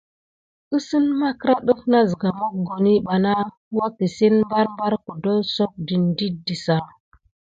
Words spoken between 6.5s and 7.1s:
sika.